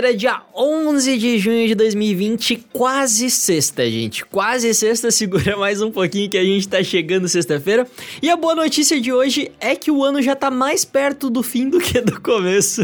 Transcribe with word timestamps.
Quinta-feira, 0.00 0.16
dia 0.16 0.40
11 0.56 1.18
de 1.18 1.38
junho 1.38 1.68
de 1.68 1.74
2020, 1.74 2.68
quase 2.72 3.30
sexta, 3.30 3.84
gente. 3.84 4.24
Quase 4.24 4.72
sexta, 4.72 5.10
segura 5.12 5.58
mais 5.58 5.82
um 5.82 5.90
pouquinho 5.90 6.30
que 6.30 6.38
a 6.38 6.42
gente 6.42 6.66
tá 6.66 6.82
chegando 6.82 7.28
sexta-feira. 7.28 7.86
E 8.22 8.30
a 8.30 8.36
boa 8.36 8.54
notícia 8.54 8.98
de 8.98 9.12
hoje 9.12 9.52
é 9.60 9.76
que 9.76 9.90
o 9.90 10.02
ano 10.02 10.22
já 10.22 10.34
tá 10.34 10.50
mais 10.50 10.86
perto 10.86 11.28
do 11.28 11.42
fim 11.42 11.68
do 11.68 11.78
que 11.78 12.00
do 12.00 12.18
começo. 12.18 12.80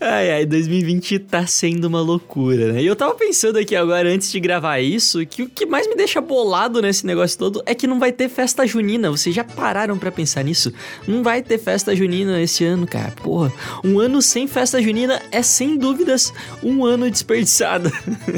Ai, 0.00 0.30
ai, 0.30 0.46
2020 0.46 1.18
tá 1.20 1.44
sendo 1.44 1.86
uma 1.86 2.00
loucura, 2.00 2.72
né? 2.72 2.82
E 2.82 2.86
eu 2.86 2.94
tava 2.94 3.14
pensando 3.16 3.58
aqui 3.58 3.74
agora, 3.74 4.08
antes 4.08 4.30
de 4.30 4.38
gravar 4.38 4.78
isso, 4.78 5.26
que 5.26 5.42
o 5.42 5.48
que 5.48 5.66
mais 5.66 5.88
me 5.88 5.96
deixa 5.96 6.20
bolado 6.20 6.80
nesse 6.80 7.04
negócio 7.04 7.36
todo 7.36 7.62
é 7.66 7.74
que 7.74 7.88
não 7.88 7.98
vai 7.98 8.12
ter 8.12 8.28
festa 8.28 8.64
junina. 8.64 9.10
Vocês 9.10 9.34
já 9.34 9.42
pararam 9.42 9.98
para 9.98 10.12
pensar 10.12 10.44
nisso? 10.44 10.72
Não 11.06 11.24
vai 11.24 11.42
ter 11.42 11.58
festa 11.58 11.96
junina 11.96 12.40
esse 12.40 12.64
ano, 12.64 12.86
cara. 12.86 13.10
Porra, 13.22 13.52
um 13.82 13.98
ano 13.98 14.22
sem 14.22 14.46
festa 14.46 14.80
junina 14.80 15.20
é 15.32 15.42
sem 15.42 15.76
dúvidas 15.76 16.27
um 16.62 16.84
ano 16.84 17.10
desperdiçado. 17.10 17.90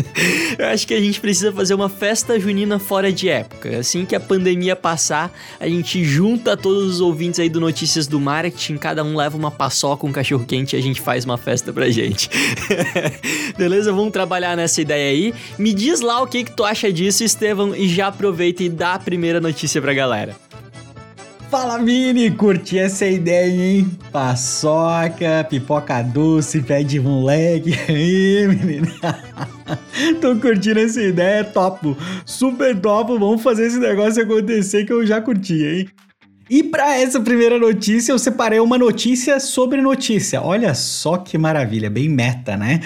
Eu 0.59 0.67
acho 0.67 0.87
que 0.87 0.95
a 0.95 1.01
gente 1.01 1.21
precisa 1.21 1.53
fazer 1.53 1.75
uma 1.75 1.89
festa 1.89 2.39
junina 2.39 2.79
fora 2.79 3.13
de 3.13 3.29
época. 3.29 3.79
Assim 3.79 4.05
que 4.05 4.15
a 4.15 4.21
pandemia 4.21 4.77
passar, 4.77 5.33
a 5.59 5.69
gente 5.69 6.05
junta 6.05 6.57
todos 6.57 6.95
os 6.95 7.01
ouvintes 7.01 7.41
aí 7.41 7.49
do 7.49 7.61
Notícias 7.61 8.07
do 8.07 8.21
Marketing, 8.21 8.77
cada 8.77 9.03
um 9.05 9.17
leva 9.17 9.37
uma 9.37 9.51
paçoca, 9.51 10.07
um 10.07 10.13
cachorro 10.13 10.45
quente 10.45 10.77
e 10.77 10.79
a 10.79 10.83
gente 10.83 11.01
faz 11.01 11.25
uma 11.25 11.37
festa 11.37 11.73
pra 11.73 11.91
gente. 11.91 12.31
Beleza? 13.57 13.93
Vamos 13.93 14.13
trabalhar 14.13 14.57
nessa 14.57 14.81
ideia 14.81 15.11
aí. 15.11 15.35
Me 15.59 15.73
diz 15.73 16.01
lá 16.01 16.23
o 16.23 16.27
que, 16.27 16.45
que 16.45 16.53
tu 16.53 16.65
acha 16.65 16.93
disso, 16.93 17.25
Estevão, 17.25 17.75
e 17.75 17.89
já 17.89 18.09
aproveita 18.09 18.63
e 18.63 18.69
dá 18.69 18.95
a 18.95 18.99
primeira 18.99 19.41
notícia 19.41 19.81
pra 19.81 19.93
galera. 19.93 20.50
Fala, 21.51 21.79
Vini! 21.79 22.31
Curti 22.31 22.79
essa 22.79 23.05
ideia, 23.05 23.51
hein? 23.51 23.99
Paçoca, 24.13 25.45
pipoca 25.51 26.01
doce, 26.01 26.63
pé 26.63 26.85
de 26.85 27.01
moleque. 27.01 27.73
Aí, 27.91 28.47
menina. 28.47 28.89
Tô 30.23 30.37
curtindo 30.37 30.79
essa 30.79 31.03
ideia, 31.03 31.43
topo. 31.43 31.97
Super 32.25 32.81
topo. 32.81 33.19
Vamos 33.19 33.43
fazer 33.43 33.67
esse 33.67 33.81
negócio 33.81 34.23
acontecer 34.23 34.85
que 34.85 34.93
eu 34.93 35.05
já 35.05 35.21
curti, 35.21 35.65
hein? 35.65 35.89
E 36.51 36.65
para 36.65 36.99
essa 36.99 37.21
primeira 37.21 37.61
notícia, 37.61 38.11
eu 38.11 38.19
separei 38.19 38.59
uma 38.59 38.77
notícia 38.77 39.39
sobre 39.39 39.81
notícia. 39.81 40.43
Olha 40.43 40.75
só 40.75 41.17
que 41.17 41.39
maravilha, 41.39 41.89
bem 41.89 42.09
meta, 42.09 42.57
né? 42.57 42.81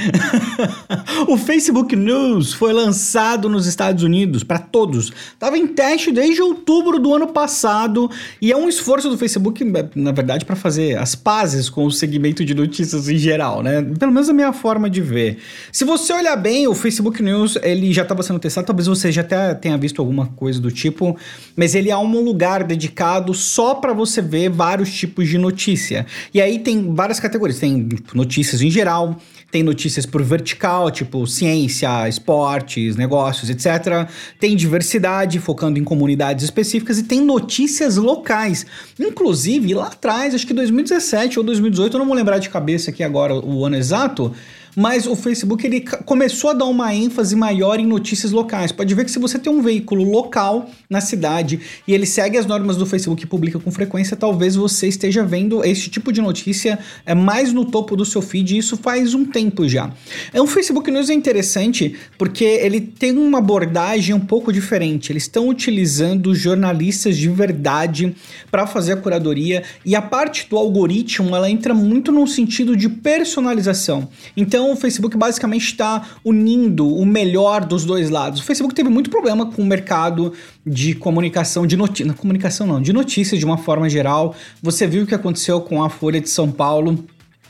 o 1.27 1.39
Facebook 1.39 1.97
News 1.97 2.53
foi 2.53 2.75
lançado 2.75 3.49
nos 3.49 3.67
Estados 3.67 4.05
Unidos 4.05 4.45
para 4.45 4.59
todos. 4.59 5.11
Tava 5.39 5.57
em 5.57 5.67
teste 5.67 6.13
desde 6.13 6.43
outubro 6.43 6.99
do 6.99 7.15
ano 7.15 7.29
passado 7.29 8.11
e 8.39 8.53
é 8.53 8.57
um 8.57 8.69
esforço 8.69 9.09
do 9.09 9.17
Facebook, 9.17 9.65
na 9.95 10.13
verdade, 10.13 10.45
para 10.45 10.57
fazer 10.57 10.99
as 10.99 11.15
pazes 11.15 11.71
com 11.71 11.87
o 11.87 11.91
segmento 11.91 12.45
de 12.45 12.55
notícias 12.55 13.09
em 13.09 13.17
geral, 13.17 13.63
né? 13.63 13.81
Pelo 13.99 14.13
menos 14.13 14.29
a 14.29 14.35
minha 14.35 14.53
forma 14.53 14.91
de 14.91 15.01
ver. 15.01 15.39
Se 15.73 15.87
você 15.87 16.13
olhar 16.13 16.37
bem, 16.37 16.69
o 16.69 16.75
Facebook 16.75 17.23
News, 17.23 17.57
ele 17.63 17.95
já 17.95 18.03
estava 18.03 18.23
sendo 18.23 18.39
testado, 18.39 18.67
talvez 18.67 18.87
você 18.87 19.11
já 19.11 19.25
tenha 19.25 19.79
visto 19.79 20.03
alguma 20.03 20.27
coisa 20.27 20.61
do 20.61 20.71
tipo, 20.71 21.17
mas 21.57 21.75
ele 21.75 21.89
é 21.89 21.97
um 21.97 22.21
lugar 22.21 22.63
dedicado 22.63 23.33
só 23.55 23.77
para 23.77 23.93
você 23.93 24.21
ver 24.21 24.51
vários 24.51 24.93
tipos 24.93 25.29
de 25.29 25.39
notícia. 25.39 26.05
E 26.33 26.41
aí 26.41 26.59
tem 26.59 26.93
várias 26.93 27.21
categorias, 27.21 27.61
tem 27.61 27.89
notícias 28.13 28.61
em 28.61 28.69
geral, 28.69 29.17
tem 29.53 29.63
notícias 29.63 30.05
por 30.05 30.21
vertical, 30.25 30.91
tipo 30.91 31.25
ciência, 31.25 32.09
esportes, 32.09 32.97
negócios, 32.97 33.49
etc. 33.49 34.09
Tem 34.41 34.57
diversidade, 34.57 35.39
focando 35.39 35.79
em 35.79 35.85
comunidades 35.85 36.43
específicas, 36.43 36.99
e 36.99 37.05
tem 37.05 37.21
notícias 37.21 37.97
locais. 37.97 38.67
Inclusive, 38.99 39.73
lá 39.73 39.87
atrás, 39.87 40.35
acho 40.35 40.45
que 40.45 40.53
2017 40.53 41.39
ou 41.39 41.45
2018, 41.45 41.95
eu 41.95 41.99
não 42.01 42.07
vou 42.07 42.17
lembrar 42.17 42.41
de 42.41 42.49
cabeça 42.49 42.91
aqui 42.91 43.05
agora 43.05 43.35
o 43.35 43.65
ano 43.65 43.77
exato, 43.77 44.33
mas 44.77 45.07
o 45.07 45.15
Facebook 45.15 45.67
ele 45.67 45.81
começou 45.81 46.51
a 46.51 46.53
dar 46.53 46.65
uma 46.65 46.95
ênfase 46.95 47.37
maior 47.37 47.79
em 47.79 47.87
notícias 47.87 48.33
locais. 48.33 48.73
Pode 48.73 48.95
ver 48.95 49.05
que 49.05 49.11
se 49.11 49.19
você 49.19 49.39
tem 49.39 49.53
um 49.53 49.63
veículo 49.63 50.05
local 50.05 50.69
na 50.89 51.01
cidade 51.01 51.61
e 51.87 51.95
ele 51.95 52.07
segue 52.07 52.39
as 52.39 52.47
normas 52.47 52.77
do 52.77 52.87
Facebook 52.87 53.23
e 53.23 53.27
publica 53.27 53.59
com 53.59 53.71
frequência, 53.71 54.17
talvez 54.17 54.57
você 54.57 54.89
esteja 54.89 55.25
vendo 55.25 55.65
esse 55.65 55.89
tipo 55.89 56.13
de 56.13 56.21
notícia 56.21 56.79
é, 57.07 57.15
mais 57.15 57.53
no 57.53 57.65
topo 57.65 57.97
do 57.97 58.05
seu 58.05 58.23
feed, 58.23 58.55
e 58.55 58.59
isso 58.59 58.77
faz 58.77 59.15
um 59.15 59.25
tempo 59.25 59.69
já. 59.69 59.93
É 60.33 60.41
um 60.41 60.47
Facebook 60.47 60.91
News 60.91 61.11
é 61.11 61.15
interessante 61.15 61.95
porque 62.19 62.45
ele 62.45 62.81
tem 62.81 63.17
uma 63.17 63.39
abordagem 63.39 64.15
um 64.15 64.21
pouco 64.21 64.53
diferente. 64.53 65.13
Eles 65.13 65.25
estão 65.25 65.49
utilizando 65.49 66.35
jornalistas 66.35 67.17
de 67.17 67.29
verdade 67.29 68.15
para 68.51 68.67
fazer 68.67 68.93
a 68.93 68.97
curadoria 68.97 69.63
e 69.85 69.95
a 69.95 70.03
parte 70.03 70.49
do 70.49 70.57
algoritmo 70.57 71.35
ela 71.35 71.51
entra 71.51 71.75
muito 71.75 72.11
no 72.11 72.27
sentido 72.27 72.77
de 72.77 72.89
personalização. 72.89 74.09
Então 74.37 74.64
então 74.65 74.73
o 74.73 74.77
Facebook 74.77 75.15
basicamente 75.15 75.65
está 75.67 76.07
unindo 76.25 76.89
o 76.89 77.05
melhor 77.05 77.67
dos 77.67 77.85
dois 77.85 78.09
lados. 78.09 78.41
O 78.41 78.45
Facebook 78.45 78.75
teve 78.75 78.89
muito 78.89 79.11
problema 79.11 79.45
com 79.45 79.61
o 79.61 79.65
mercado 79.67 80.33
de 80.67 80.95
comunicação, 80.95 81.67
de 81.67 81.77
notícia, 81.77 82.11
comunicação 82.15 82.67
não, 82.67 82.81
de 82.81 82.91
notícias 82.91 83.39
de 83.39 83.45
uma 83.45 83.59
forma 83.59 83.91
geral. 83.91 84.35
Você 84.63 84.87
viu 84.87 85.03
o 85.03 85.07
que 85.07 85.15
aconteceu 85.15 85.61
com 85.61 85.83
a 85.83 85.91
Folha 85.91 86.19
de 86.19 86.31
São 86.31 86.51
Paulo 86.51 87.05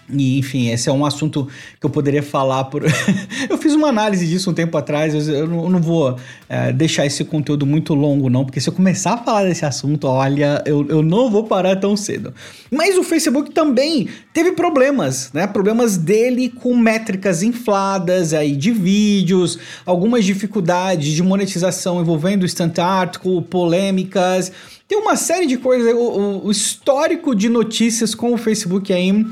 e, 0.08 0.38
enfim, 0.38 0.68
esse 0.68 0.88
é 0.88 0.92
um 0.92 1.04
assunto 1.04 1.48
que 1.80 1.86
eu 1.86 1.90
poderia 1.90 2.22
falar 2.22 2.64
por. 2.64 2.82
eu 3.48 3.56
fiz 3.56 3.74
uma 3.74 3.88
análise 3.88 4.26
disso 4.26 4.50
um 4.50 4.54
tempo 4.54 4.76
atrás, 4.76 5.14
eu 5.28 5.46
não, 5.48 5.64
eu 5.64 5.70
não 5.70 5.80
vou 5.80 6.16
é, 6.48 6.72
deixar 6.72 7.06
esse 7.06 7.24
conteúdo 7.24 7.64
muito 7.64 7.94
longo, 7.94 8.28
não, 8.28 8.44
porque 8.44 8.60
se 8.60 8.68
eu 8.68 8.72
começar 8.72 9.14
a 9.14 9.18
falar 9.18 9.44
desse 9.44 9.64
assunto, 9.64 10.06
olha, 10.06 10.62
eu, 10.66 10.86
eu 10.88 11.02
não 11.02 11.30
vou 11.30 11.44
parar 11.44 11.76
tão 11.76 11.96
cedo. 11.96 12.34
Mas 12.70 12.98
o 12.98 13.02
Facebook 13.02 13.52
também 13.52 14.08
teve 14.32 14.52
problemas, 14.52 15.30
né? 15.32 15.46
Problemas 15.46 15.96
dele 15.96 16.50
com 16.50 16.76
métricas 16.76 17.42
infladas 17.42 18.34
aí 18.34 18.54
de 18.54 18.72
vídeos, 18.72 19.58
algumas 19.86 20.24
dificuldades 20.24 21.12
de 21.12 21.22
monetização 21.22 22.00
envolvendo 22.00 22.44
o 22.44 22.80
article, 22.82 23.42
polêmicas. 23.42 24.52
Tem 24.86 24.98
uma 24.98 25.16
série 25.16 25.46
de 25.46 25.56
coisas. 25.56 25.94
O, 25.94 26.42
o 26.44 26.50
histórico 26.50 27.34
de 27.34 27.48
notícias 27.48 28.14
com 28.14 28.34
o 28.34 28.36
Facebook 28.36 28.92
aí 28.92 29.24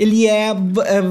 ele 0.00 0.26
é, 0.26 0.48
é 0.48 1.02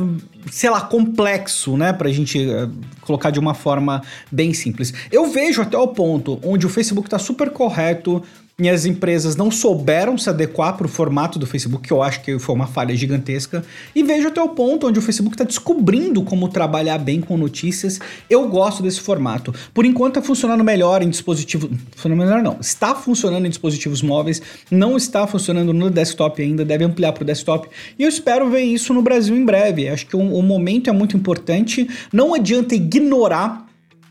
sei 0.51 0.69
lá, 0.71 0.81
complexo, 0.81 1.77
né? 1.77 1.93
Pra 1.93 2.09
gente 2.09 2.49
é, 2.49 2.67
colocar 3.01 3.29
de 3.29 3.39
uma 3.39 3.53
forma 3.53 4.01
bem 4.31 4.51
simples. 4.51 4.91
Eu 5.11 5.27
vejo 5.27 5.61
até 5.61 5.77
o 5.77 5.87
ponto 5.89 6.39
onde 6.43 6.65
o 6.65 6.69
Facebook 6.69 7.07
tá 7.07 7.19
super 7.19 7.51
correto 7.51 8.23
e 8.59 8.69
as 8.69 8.85
empresas 8.85 9.35
não 9.35 9.49
souberam 9.49 10.17
se 10.17 10.29
adequar 10.29 10.75
para 10.75 10.85
o 10.85 10.89
formato 10.89 11.39
do 11.39 11.47
Facebook, 11.47 11.87
que 11.87 11.93
eu 11.93 12.03
acho 12.03 12.21
que 12.21 12.37
foi 12.37 12.53
uma 12.53 12.67
falha 12.67 12.95
gigantesca. 12.95 13.63
E 13.95 14.03
vejo 14.03 14.27
até 14.27 14.41
o 14.41 14.49
ponto 14.49 14.87
onde 14.87 14.99
o 14.99 15.01
Facebook 15.01 15.33
está 15.33 15.45
descobrindo 15.45 16.21
como 16.23 16.49
trabalhar 16.49 16.97
bem 16.97 17.21
com 17.21 17.37
notícias. 17.37 17.99
Eu 18.29 18.47
gosto 18.49 18.83
desse 18.83 18.99
formato. 18.99 19.53
Por 19.73 19.85
enquanto 19.85 20.17
está 20.17 20.21
funcionando 20.21 20.63
melhor 20.63 21.01
em 21.01 21.09
dispositivos. 21.09 21.69
Funcionando 21.95 22.19
melhor 22.19 22.43
não. 22.43 22.57
Está 22.59 22.93
funcionando 22.93 23.45
em 23.45 23.49
dispositivos 23.49 24.01
móveis, 24.01 24.41
não 24.69 24.97
está 24.97 25.25
funcionando 25.25 25.73
no 25.73 25.89
desktop 25.89 26.41
ainda, 26.41 26.65
deve 26.65 26.83
ampliar 26.83 27.13
para 27.13 27.23
o 27.23 27.25
desktop. 27.25 27.69
E 27.97 28.03
eu 28.03 28.09
espero 28.09 28.49
ver 28.49 28.63
isso 28.63 28.93
no 28.93 29.01
Brasil 29.01 29.35
em 29.37 29.45
breve. 29.45 29.87
Acho 29.87 30.05
que 30.05 30.15
o, 30.15 30.19
o 30.19 30.43
momento 30.43 30.89
é 30.89 30.93
muito 30.93 31.15
importante. 31.15 31.89
Não 32.11 32.33
adianta 32.33 32.75
ignorar 32.75 33.68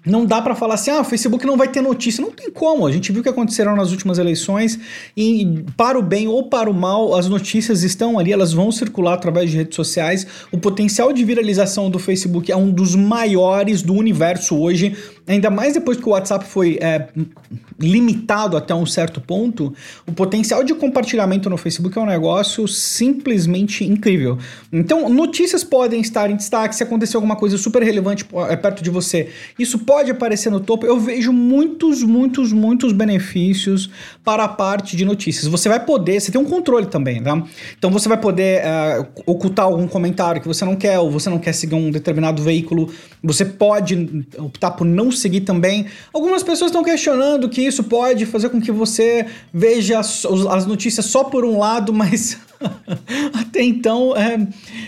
não 0.08 0.24
dá 0.24 0.40
para 0.40 0.54
falar 0.54 0.74
assim, 0.74 0.90
ah, 0.90 1.00
o 1.00 1.04
Facebook 1.04 1.46
não 1.46 1.56
vai 1.56 1.68
ter 1.68 1.80
notícia. 1.80 2.22
Não 2.22 2.30
tem 2.30 2.50
como. 2.50 2.86
A 2.86 2.92
gente 2.92 3.12
viu 3.12 3.20
o 3.20 3.22
que 3.22 3.28
aconteceram 3.28 3.76
nas 3.76 3.90
últimas 3.90 4.18
eleições 4.18 4.78
e 5.16 5.64
para 5.76 5.98
o 5.98 6.02
bem 6.02 6.26
ou 6.26 6.44
para 6.48 6.70
o 6.70 6.74
mal, 6.74 7.14
as 7.14 7.28
notícias 7.28 7.82
estão 7.82 8.18
ali, 8.18 8.32
elas 8.32 8.52
vão 8.52 8.72
circular 8.72 9.14
através 9.14 9.50
de 9.50 9.56
redes 9.56 9.76
sociais. 9.76 10.26
O 10.50 10.58
potencial 10.58 11.12
de 11.12 11.24
viralização 11.24 11.90
do 11.90 11.98
Facebook 11.98 12.50
é 12.50 12.56
um 12.56 12.70
dos 12.70 12.94
maiores 12.94 13.82
do 13.82 13.94
universo 13.94 14.56
hoje, 14.56 14.96
ainda 15.26 15.50
mais 15.50 15.74
depois 15.74 15.98
que 15.98 16.08
o 16.08 16.12
WhatsApp 16.12 16.46
foi 16.46 16.78
é, 16.80 17.08
limitado 17.78 18.56
até 18.56 18.74
um 18.74 18.86
certo 18.86 19.20
ponto. 19.20 19.74
O 20.06 20.12
potencial 20.12 20.64
de 20.64 20.74
compartilhamento 20.74 21.50
no 21.50 21.56
Facebook 21.56 21.96
é 21.98 22.00
um 22.00 22.06
negócio 22.06 22.66
simplesmente 22.66 23.84
incrível. 23.84 24.38
Então, 24.72 25.08
notícias 25.08 25.62
podem 25.62 26.00
estar 26.00 26.30
em 26.30 26.36
destaque 26.36 26.74
se 26.74 26.82
acontecer 26.82 27.16
alguma 27.16 27.36
coisa 27.36 27.58
super 27.58 27.82
relevante 27.82 28.26
é, 28.48 28.56
perto 28.56 28.82
de 28.82 28.90
você. 28.90 29.28
Isso 29.58 29.78
pode 29.80 29.97
aparecer 30.06 30.50
no 30.50 30.60
topo. 30.60 30.86
Eu 30.86 30.98
vejo 30.98 31.32
muitos, 31.32 32.02
muitos, 32.02 32.52
muitos 32.52 32.92
benefícios 32.92 33.90
para 34.24 34.44
a 34.44 34.48
parte 34.48 34.96
de 34.96 35.04
notícias. 35.04 35.46
Você 35.46 35.68
vai 35.68 35.84
poder, 35.84 36.20
você 36.20 36.30
tem 36.30 36.40
um 36.40 36.44
controle 36.44 36.86
também, 36.86 37.22
tá? 37.22 37.42
Então 37.78 37.90
você 37.90 38.08
vai 38.08 38.18
poder 38.18 38.62
uh, 38.62 39.06
ocultar 39.26 39.66
algum 39.66 39.86
comentário 39.86 40.40
que 40.40 40.48
você 40.48 40.64
não 40.64 40.76
quer, 40.76 40.98
ou 40.98 41.10
você 41.10 41.28
não 41.30 41.38
quer 41.38 41.52
seguir 41.52 41.74
um 41.74 41.90
determinado 41.90 42.42
veículo. 42.42 42.92
Você 43.22 43.44
pode 43.44 44.26
optar 44.38 44.72
por 44.72 44.84
não 44.84 45.10
seguir 45.10 45.42
também. 45.42 45.86
Algumas 46.12 46.42
pessoas 46.42 46.70
estão 46.70 46.84
questionando 46.84 47.48
que 47.48 47.62
isso 47.62 47.84
pode 47.84 48.26
fazer 48.26 48.48
com 48.50 48.60
que 48.60 48.72
você 48.72 49.26
veja 49.52 49.98
as, 49.98 50.24
as 50.24 50.66
notícias 50.66 51.06
só 51.06 51.24
por 51.24 51.44
um 51.44 51.58
lado, 51.58 51.92
mas 51.94 52.38
até 53.34 53.62
então, 53.62 54.16
é, 54.16 54.46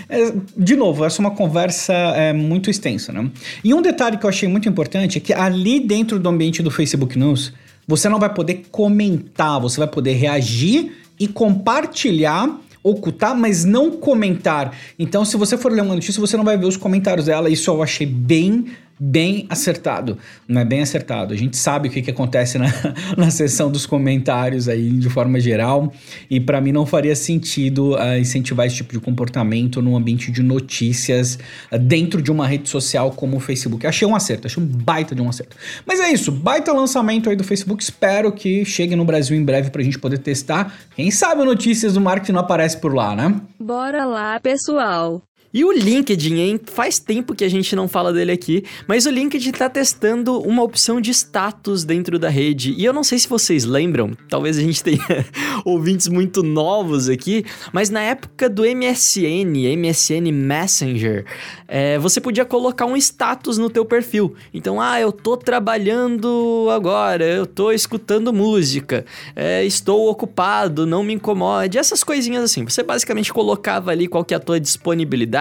é, 0.08 0.32
de 0.56 0.76
novo, 0.76 1.04
essa 1.04 1.20
é 1.20 1.26
uma 1.26 1.30
conversa 1.30 1.92
é, 1.92 2.32
muito 2.32 2.70
extensa, 2.70 3.12
né? 3.12 3.30
E 3.62 3.72
um 3.72 3.82
detalhe 3.82 4.16
que 4.16 4.24
eu 4.24 4.30
achei 4.30 4.48
muito 4.48 4.68
importante 4.68 5.18
é 5.18 5.20
que 5.20 5.32
ali 5.32 5.80
dentro 5.80 6.18
do 6.18 6.28
ambiente 6.28 6.62
do 6.62 6.70
Facebook 6.70 7.18
News, 7.18 7.52
você 7.86 8.08
não 8.08 8.18
vai 8.18 8.32
poder 8.32 8.66
comentar, 8.70 9.60
você 9.60 9.78
vai 9.78 9.88
poder 9.88 10.12
reagir 10.14 10.92
e 11.18 11.26
compartilhar 11.26 12.58
ocultar, 12.82 13.36
mas 13.36 13.64
não 13.64 13.90
comentar. 13.90 14.74
Então, 14.98 15.22
se 15.22 15.36
você 15.36 15.56
for 15.58 15.70
ler 15.70 15.82
uma 15.82 15.94
notícia, 15.94 16.20
você 16.20 16.34
não 16.34 16.44
vai 16.44 16.56
ver 16.56 16.64
os 16.64 16.78
comentários 16.78 17.26
dela. 17.26 17.50
Isso 17.50 17.70
eu 17.70 17.82
achei 17.82 18.06
bem 18.06 18.66
bem 19.02 19.46
acertado, 19.48 20.18
não 20.46 20.60
é 20.60 20.64
bem 20.64 20.82
acertado. 20.82 21.32
A 21.32 21.36
gente 21.36 21.56
sabe 21.56 21.88
o 21.88 21.90
que, 21.90 22.02
que 22.02 22.10
acontece 22.10 22.58
na, 22.58 22.66
na 23.16 23.30
seção 23.30 23.70
dos 23.70 23.86
comentários 23.86 24.68
aí 24.68 24.90
de 24.90 25.08
forma 25.08 25.40
geral, 25.40 25.90
e 26.28 26.38
para 26.38 26.60
mim 26.60 26.70
não 26.70 26.84
faria 26.84 27.16
sentido 27.16 27.94
uh, 27.94 28.18
incentivar 28.20 28.66
esse 28.66 28.76
tipo 28.76 28.92
de 28.92 29.00
comportamento 29.00 29.80
num 29.80 29.96
ambiente 29.96 30.30
de 30.30 30.42
notícias 30.42 31.38
uh, 31.72 31.78
dentro 31.78 32.20
de 32.20 32.30
uma 32.30 32.46
rede 32.46 32.68
social 32.68 33.10
como 33.12 33.38
o 33.38 33.40
Facebook. 33.40 33.86
Achei 33.86 34.06
um 34.06 34.14
acerto, 34.14 34.46
achei 34.46 34.62
um 34.62 34.66
baita 34.66 35.14
de 35.14 35.22
um 35.22 35.28
acerto. 35.30 35.56
Mas 35.86 35.98
é 35.98 36.12
isso, 36.12 36.30
baita 36.30 36.70
lançamento 36.70 37.30
aí 37.30 37.36
do 37.36 37.44
Facebook. 37.44 37.82
Espero 37.82 38.30
que 38.30 38.66
chegue 38.66 38.94
no 38.94 39.04
Brasil 39.06 39.34
em 39.34 39.44
breve 39.44 39.70
pra 39.70 39.82
gente 39.82 39.98
poder 39.98 40.18
testar. 40.18 40.74
Quem 40.94 41.10
sabe 41.10 41.42
notícias 41.42 41.94
do 41.94 42.00
marketing 42.00 42.32
não 42.32 42.40
aparece 42.40 42.76
por 42.76 42.94
lá, 42.94 43.16
né? 43.16 43.40
Bora 43.58 44.04
lá, 44.04 44.38
pessoal. 44.40 45.22
E 45.52 45.64
o 45.64 45.72
LinkedIn, 45.72 46.34
hein? 46.36 46.60
Faz 46.64 47.00
tempo 47.00 47.34
que 47.34 47.42
a 47.42 47.48
gente 47.48 47.74
não 47.74 47.88
fala 47.88 48.12
dele 48.12 48.30
aqui, 48.30 48.62
mas 48.86 49.04
o 49.04 49.10
LinkedIn 49.10 49.50
está 49.50 49.68
testando 49.68 50.38
uma 50.38 50.62
opção 50.62 51.00
de 51.00 51.10
status 51.10 51.82
dentro 51.82 52.20
da 52.20 52.28
rede. 52.28 52.72
E 52.78 52.84
eu 52.84 52.92
não 52.92 53.02
sei 53.02 53.18
se 53.18 53.28
vocês 53.28 53.64
lembram, 53.64 54.12
talvez 54.28 54.56
a 54.56 54.60
gente 54.60 54.80
tenha 54.80 55.00
ouvintes 55.66 56.06
muito 56.06 56.44
novos 56.44 57.08
aqui, 57.08 57.44
mas 57.72 57.90
na 57.90 58.00
época 58.00 58.48
do 58.48 58.62
MSN, 58.62 59.76
MSN 59.76 60.30
Messenger, 60.32 61.24
é, 61.66 61.98
você 61.98 62.20
podia 62.20 62.44
colocar 62.44 62.86
um 62.86 62.96
status 62.96 63.58
no 63.58 63.68
teu 63.68 63.84
perfil. 63.84 64.36
Então, 64.54 64.80
ah, 64.80 65.00
eu 65.00 65.10
tô 65.10 65.36
trabalhando 65.36 66.68
agora, 66.70 67.24
eu 67.24 67.44
tô 67.44 67.72
escutando 67.72 68.32
música, 68.32 69.04
é, 69.34 69.64
estou 69.64 70.08
ocupado, 70.08 70.86
não 70.86 71.02
me 71.02 71.14
incomode, 71.14 71.76
essas 71.76 72.04
coisinhas 72.04 72.44
assim. 72.44 72.62
Você 72.62 72.84
basicamente 72.84 73.32
colocava 73.32 73.90
ali 73.90 74.06
qual 74.06 74.24
que 74.24 74.32
é 74.32 74.36
a 74.36 74.40
tua 74.40 74.60
disponibilidade 74.60 75.39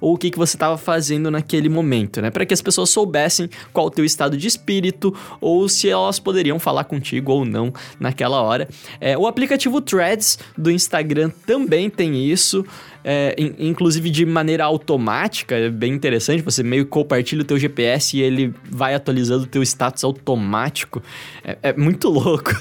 ou 0.00 0.14
o 0.14 0.18
que, 0.18 0.30
que 0.30 0.38
você 0.38 0.56
estava 0.56 0.76
fazendo 0.76 1.30
naquele 1.30 1.68
momento, 1.68 2.20
né? 2.20 2.30
Para 2.30 2.46
que 2.46 2.54
as 2.54 2.62
pessoas 2.62 2.90
soubessem 2.90 3.48
qual 3.72 3.86
o 3.86 3.90
teu 3.90 4.04
estado 4.04 4.36
de 4.36 4.46
espírito 4.46 5.14
ou 5.40 5.68
se 5.68 5.88
elas 5.88 6.18
poderiam 6.18 6.58
falar 6.58 6.84
contigo 6.84 7.32
ou 7.32 7.44
não 7.44 7.72
naquela 7.98 8.40
hora. 8.42 8.68
É, 9.00 9.16
o 9.16 9.26
aplicativo 9.26 9.80
Threads 9.80 10.38
do 10.56 10.70
Instagram 10.70 11.30
também 11.46 11.90
tem 11.90 12.24
isso 12.30 12.64
é, 13.04 13.36
inclusive 13.58 14.08
de 14.08 14.24
maneira 14.24 14.64
automática, 14.64 15.54
é 15.54 15.68
bem 15.68 15.92
interessante, 15.92 16.42
você 16.42 16.62
meio 16.62 16.86
compartilha 16.86 17.42
o 17.42 17.44
teu 17.44 17.58
GPS 17.58 18.16
e 18.16 18.22
ele 18.22 18.54
vai 18.70 18.94
atualizando 18.94 19.44
o 19.44 19.46
teu 19.46 19.62
status 19.62 20.02
automático. 20.04 21.02
É, 21.44 21.58
é 21.62 21.72
muito 21.74 22.08
louco 22.10 22.52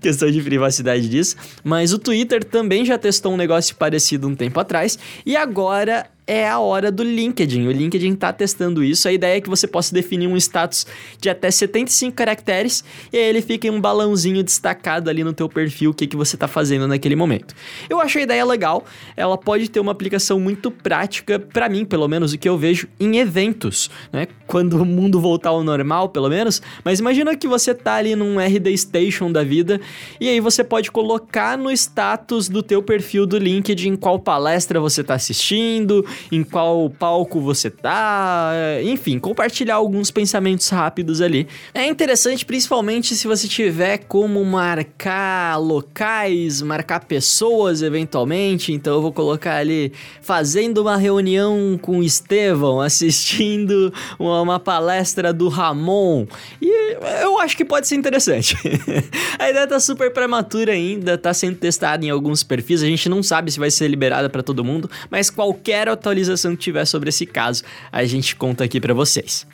questão 0.00 0.30
de 0.30 0.40
privacidade 0.40 1.08
disso. 1.08 1.36
Mas 1.64 1.92
o 1.92 1.98
Twitter 1.98 2.44
também 2.44 2.84
já 2.84 2.96
testou 2.96 3.32
um 3.32 3.36
negócio 3.36 3.74
parecido 3.74 4.28
um 4.28 4.34
tempo 4.36 4.60
atrás 4.60 4.98
e 5.26 5.36
agora 5.36 6.06
é 6.30 6.48
a 6.48 6.60
hora 6.60 6.92
do 6.92 7.02
LinkedIn. 7.02 7.66
O 7.66 7.72
LinkedIn 7.72 8.12
está 8.12 8.32
testando 8.32 8.84
isso. 8.84 9.08
A 9.08 9.12
ideia 9.12 9.38
é 9.38 9.40
que 9.40 9.50
você 9.50 9.66
possa 9.66 9.92
definir 9.92 10.28
um 10.28 10.36
status 10.36 10.86
de 11.20 11.28
até 11.28 11.50
75 11.50 12.14
caracteres 12.14 12.84
e 13.12 13.16
aí 13.16 13.24
ele 13.24 13.42
fica 13.42 13.66
em 13.66 13.70
um 13.70 13.80
balãozinho 13.80 14.40
destacado 14.44 15.10
ali 15.10 15.24
no 15.24 15.32
teu 15.32 15.48
perfil 15.48 15.90
o 15.90 15.94
que, 15.94 16.06
que 16.06 16.16
você 16.16 16.36
está 16.36 16.46
fazendo 16.46 16.86
naquele 16.86 17.16
momento. 17.16 17.52
Eu 17.88 18.00
acho 18.00 18.16
a 18.18 18.20
ideia 18.20 18.44
legal. 18.44 18.84
Ela 19.16 19.36
pode 19.36 19.68
ter 19.68 19.80
uma 19.80 19.90
aplicação 19.90 20.38
muito 20.38 20.70
prática 20.70 21.36
para 21.36 21.68
mim, 21.68 21.84
pelo 21.84 22.06
menos 22.06 22.32
o 22.32 22.38
que 22.38 22.48
eu 22.48 22.56
vejo 22.56 22.86
em 23.00 23.16
eventos, 23.16 23.90
né? 24.12 24.28
Quando 24.46 24.74
o 24.74 24.84
mundo 24.84 25.20
voltar 25.20 25.50
ao 25.50 25.64
normal, 25.64 26.10
pelo 26.10 26.28
menos. 26.28 26.62
Mas 26.84 27.00
imagina 27.00 27.34
que 27.34 27.48
você 27.48 27.74
tá 27.74 27.94
ali 27.94 28.14
num 28.14 28.38
RD 28.38 28.78
Station 28.78 29.32
da 29.32 29.42
vida 29.42 29.80
e 30.20 30.28
aí 30.28 30.38
você 30.38 30.62
pode 30.62 30.92
colocar 30.92 31.58
no 31.58 31.72
status 31.72 32.48
do 32.48 32.62
teu 32.62 32.80
perfil 32.80 33.26
do 33.26 33.36
LinkedIn 33.36 33.96
qual 33.96 34.20
palestra 34.20 34.78
você 34.78 35.00
está 35.00 35.14
assistindo, 35.14 36.04
em 36.30 36.42
qual 36.42 36.90
palco 36.90 37.40
você 37.40 37.70
tá, 37.70 38.52
enfim, 38.82 39.18
compartilhar 39.18 39.76
alguns 39.76 40.10
pensamentos 40.10 40.68
rápidos 40.68 41.20
ali. 41.20 41.46
É 41.74 41.86
interessante 41.86 42.44
principalmente 42.44 43.14
se 43.14 43.26
você 43.26 43.46
tiver 43.46 43.98
como 43.98 44.44
marcar 44.44 45.56
locais, 45.58 46.62
marcar 46.62 47.00
pessoas 47.00 47.82
eventualmente, 47.82 48.72
então 48.72 48.94
eu 48.94 49.02
vou 49.02 49.12
colocar 49.12 49.56
ali 49.56 49.92
fazendo 50.20 50.78
uma 50.78 50.96
reunião 50.96 51.78
com 51.80 51.98
o 51.98 52.02
Estevão, 52.02 52.80
assistindo 52.80 53.92
uma, 54.18 54.40
uma 54.40 54.60
palestra 54.60 55.32
do 55.32 55.48
Ramon. 55.48 56.26
E 56.60 56.96
eu 57.22 57.38
acho 57.38 57.56
que 57.56 57.64
pode 57.64 57.86
ser 57.86 57.96
interessante. 57.96 58.56
a 59.38 59.50
ideia 59.50 59.66
tá 59.66 59.80
super 59.80 60.12
prematura 60.12 60.72
ainda, 60.72 61.16
tá 61.16 61.32
sendo 61.32 61.56
testada 61.56 62.04
em 62.04 62.10
alguns 62.10 62.42
perfis, 62.42 62.82
a 62.82 62.86
gente 62.86 63.08
não 63.08 63.22
sabe 63.22 63.50
se 63.50 63.58
vai 63.58 63.70
ser 63.70 63.88
liberada 63.88 64.28
para 64.28 64.42
todo 64.42 64.64
mundo, 64.64 64.90
mas 65.10 65.30
qualquer 65.30 65.88
atualização 66.10 66.56
que 66.56 66.62
tiver 66.62 66.84
sobre 66.84 67.08
esse 67.08 67.24
caso, 67.24 67.62
a 67.90 68.04
gente 68.04 68.34
conta 68.36 68.64
aqui 68.64 68.80
para 68.80 68.92
vocês. 68.92 69.46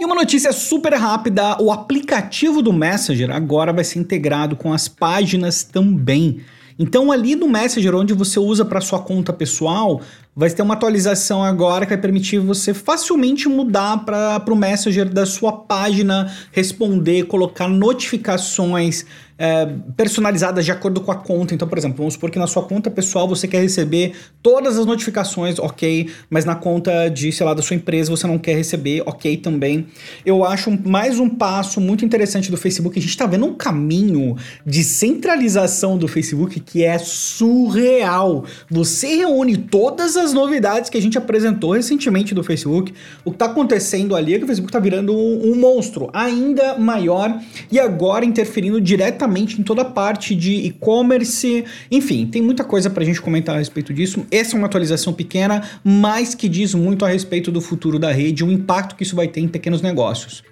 E 0.00 0.04
uma 0.04 0.14
notícia 0.14 0.52
super 0.52 0.94
rápida: 0.94 1.60
o 1.60 1.70
aplicativo 1.70 2.62
do 2.62 2.72
Messenger 2.72 3.30
agora 3.30 3.72
vai 3.72 3.84
ser 3.84 3.98
integrado 3.98 4.56
com 4.56 4.72
as 4.72 4.88
páginas 4.88 5.62
também. 5.62 6.40
Então, 6.78 7.12
ali 7.12 7.36
no 7.36 7.46
Messenger, 7.46 7.94
onde 7.94 8.14
você 8.14 8.40
usa 8.40 8.64
para 8.64 8.80
sua 8.80 9.00
conta 9.00 9.34
pessoal, 9.34 10.00
vai 10.34 10.50
ter 10.50 10.62
uma 10.62 10.74
atualização 10.74 11.42
agora 11.42 11.84
que 11.84 11.92
vai 11.92 12.00
permitir 12.00 12.38
você 12.38 12.72
facilmente 12.72 13.48
mudar 13.48 14.04
para 14.04 14.44
o 14.48 14.56
Messenger 14.56 15.08
da 15.08 15.26
sua 15.26 15.52
página, 15.52 16.32
responder, 16.52 17.24
colocar 17.24 17.68
notificações 17.68 19.04
é, 19.40 19.66
personalizadas 19.96 20.66
de 20.66 20.70
acordo 20.70 21.00
com 21.00 21.10
a 21.10 21.14
conta. 21.14 21.54
Então, 21.54 21.66
por 21.66 21.78
exemplo, 21.78 21.96
vamos 21.96 22.12
supor 22.12 22.30
que 22.30 22.38
na 22.38 22.46
sua 22.46 22.62
conta 22.62 22.90
pessoal 22.90 23.26
você 23.26 23.48
quer 23.48 23.62
receber 23.62 24.12
todas 24.42 24.78
as 24.78 24.84
notificações, 24.84 25.58
ok, 25.58 26.10
mas 26.28 26.44
na 26.44 26.54
conta 26.54 27.08
de, 27.08 27.32
sei 27.32 27.46
lá, 27.46 27.54
da 27.54 27.62
sua 27.62 27.74
empresa 27.74 28.10
você 28.10 28.26
não 28.26 28.38
quer 28.38 28.54
receber, 28.54 29.02
ok 29.06 29.38
também. 29.38 29.86
Eu 30.26 30.44
acho 30.44 30.70
mais 30.86 31.18
um 31.18 31.26
passo 31.26 31.80
muito 31.80 32.04
interessante 32.04 32.50
do 32.50 32.58
Facebook. 32.58 32.98
A 32.98 33.00
gente 33.00 33.12
está 33.12 33.26
vendo 33.26 33.46
um 33.46 33.54
caminho 33.54 34.36
de 34.66 34.84
centralização 34.84 35.96
do 35.96 36.06
Facebook 36.06 36.60
que 36.60 36.84
é 36.84 36.98
surreal. 36.98 38.44
Você 38.70 39.16
reúne 39.16 39.56
todas 39.56 40.18
as 40.18 40.19
novidades 40.32 40.90
que 40.90 40.96
a 40.96 41.02
gente 41.02 41.18
apresentou 41.18 41.72
recentemente 41.72 42.34
do 42.34 42.42
Facebook. 42.44 42.92
O 43.24 43.30
que 43.30 43.36
está 43.36 43.46
acontecendo 43.46 44.14
ali 44.14 44.34
é 44.34 44.38
que 44.38 44.44
o 44.44 44.46
Facebook 44.46 44.68
está 44.68 44.78
virando 44.78 45.12
um, 45.12 45.52
um 45.52 45.56
monstro 45.56 46.10
ainda 46.12 46.78
maior 46.78 47.40
e 47.70 47.78
agora 47.78 48.24
interferindo 48.24 48.80
diretamente 48.80 49.60
em 49.60 49.64
toda 49.64 49.82
a 49.82 49.84
parte 49.84 50.34
de 50.34 50.52
e-commerce. 50.52 51.64
Enfim, 51.90 52.26
tem 52.26 52.42
muita 52.42 52.62
coisa 52.62 52.90
para 52.90 53.02
a 53.02 53.06
gente 53.06 53.20
comentar 53.20 53.54
a 53.54 53.58
respeito 53.58 53.92
disso. 53.92 54.26
Essa 54.30 54.56
é 54.56 54.58
uma 54.58 54.66
atualização 54.66 55.12
pequena, 55.12 55.62
mas 55.82 56.34
que 56.34 56.48
diz 56.48 56.74
muito 56.74 57.04
a 57.04 57.08
respeito 57.08 57.50
do 57.50 57.60
futuro 57.60 57.98
da 57.98 58.12
rede, 58.12 58.44
o 58.44 58.52
impacto 58.52 58.94
que 58.94 59.02
isso 59.02 59.16
vai 59.16 59.28
ter 59.28 59.40
em 59.40 59.48
pequenos 59.48 59.82
negócios. 59.82 60.42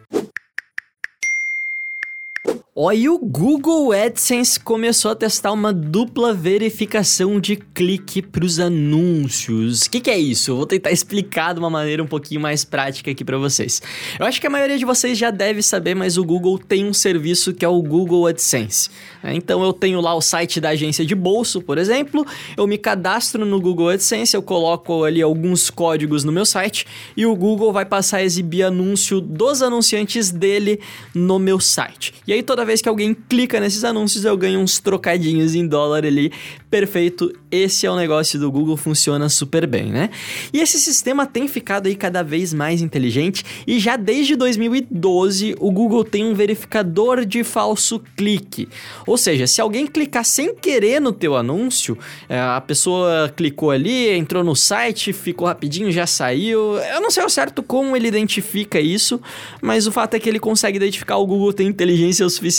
E 2.94 3.08
o 3.08 3.18
Google 3.18 3.90
AdSense 3.90 4.58
começou 4.60 5.10
a 5.10 5.16
testar 5.16 5.50
uma 5.50 5.72
dupla 5.72 6.32
verificação 6.32 7.40
de 7.40 7.56
clique 7.56 8.22
para 8.22 8.44
os 8.44 8.60
anúncios. 8.60 9.82
O 9.82 9.90
que, 9.90 10.00
que, 10.00 10.08
é 10.08 10.16
isso? 10.16 10.52
Eu 10.52 10.58
vou 10.58 10.64
tentar 10.64 10.92
explicar 10.92 11.54
de 11.54 11.58
uma 11.58 11.68
maneira 11.68 12.00
um 12.00 12.06
pouquinho 12.06 12.40
mais 12.40 12.64
prática 12.64 13.10
aqui 13.10 13.24
para 13.24 13.36
vocês. 13.36 13.82
Eu 14.16 14.24
acho 14.24 14.40
que 14.40 14.46
a 14.46 14.50
maioria 14.50 14.78
de 14.78 14.84
vocês 14.84 15.18
já 15.18 15.32
deve 15.32 15.60
saber, 15.60 15.96
mas 15.96 16.16
o 16.16 16.24
Google 16.24 16.56
tem 16.56 16.86
um 16.86 16.94
serviço 16.94 17.52
que 17.52 17.64
é 17.64 17.68
o 17.68 17.82
Google 17.82 18.28
AdSense. 18.28 18.90
Né? 19.24 19.34
Então 19.34 19.60
eu 19.64 19.72
tenho 19.72 20.00
lá 20.00 20.14
o 20.14 20.20
site 20.20 20.60
da 20.60 20.68
agência 20.68 21.04
de 21.04 21.16
bolso, 21.16 21.60
por 21.60 21.78
exemplo, 21.78 22.24
eu 22.56 22.64
me 22.64 22.78
cadastro 22.78 23.44
no 23.44 23.60
Google 23.60 23.88
AdSense, 23.88 24.36
eu 24.36 24.42
coloco 24.42 25.02
ali 25.02 25.20
alguns 25.20 25.68
códigos 25.68 26.22
no 26.22 26.30
meu 26.30 26.46
site 26.46 26.86
e 27.16 27.26
o 27.26 27.34
Google 27.34 27.72
vai 27.72 27.84
passar 27.84 28.18
a 28.18 28.24
exibir 28.24 28.62
anúncio 28.62 29.20
dos 29.20 29.62
anunciantes 29.62 30.30
dele 30.30 30.78
no 31.12 31.40
meu 31.40 31.58
site. 31.58 32.14
E 32.24 32.32
aí 32.32 32.40
toda 32.40 32.67
vez 32.68 32.80
que 32.80 32.88
alguém 32.88 33.12
clica 33.28 33.58
nesses 33.58 33.82
anúncios 33.82 34.24
eu 34.24 34.36
ganho 34.36 34.60
uns 34.60 34.78
trocadinhos 34.78 35.56
em 35.56 35.66
dólar 35.66 36.04
ali. 36.06 36.30
Perfeito, 36.70 37.32
esse 37.50 37.86
é 37.86 37.90
o 37.90 37.96
negócio 37.96 38.38
do 38.38 38.52
Google, 38.52 38.76
funciona 38.76 39.28
super 39.28 39.66
bem, 39.66 39.90
né? 39.90 40.10
E 40.52 40.60
esse 40.60 40.78
sistema 40.78 41.26
tem 41.26 41.48
ficado 41.48 41.86
aí 41.86 41.96
cada 41.96 42.22
vez 42.22 42.52
mais 42.52 42.82
inteligente 42.82 43.44
e 43.66 43.78
já 43.78 43.96
desde 43.96 44.36
2012 44.36 45.56
o 45.58 45.72
Google 45.72 46.04
tem 46.04 46.24
um 46.24 46.34
verificador 46.34 47.24
de 47.24 47.42
falso 47.42 48.00
clique. 48.16 48.68
Ou 49.06 49.16
seja, 49.16 49.46
se 49.46 49.60
alguém 49.60 49.86
clicar 49.86 50.24
sem 50.24 50.54
querer 50.54 51.00
no 51.00 51.12
teu 51.12 51.34
anúncio, 51.36 51.96
é, 52.28 52.38
a 52.38 52.60
pessoa 52.60 53.32
clicou 53.34 53.70
ali, 53.70 54.10
entrou 54.10 54.44
no 54.44 54.54
site, 54.54 55.12
ficou 55.12 55.48
rapidinho, 55.48 55.90
já 55.90 56.06
saiu. 56.06 56.76
Eu 56.76 57.00
não 57.00 57.10
sei 57.10 57.22
ao 57.22 57.30
certo 57.30 57.62
como 57.62 57.96
ele 57.96 58.08
identifica 58.08 58.78
isso, 58.78 59.20
mas 59.62 59.86
o 59.86 59.92
fato 59.92 60.14
é 60.14 60.20
que 60.20 60.28
ele 60.28 60.38
consegue 60.38 60.76
identificar, 60.76 61.16
o 61.16 61.26
Google 61.26 61.52
tem 61.52 61.66
inteligência 61.66 62.26
o 62.26 62.30
suficiente 62.30 62.57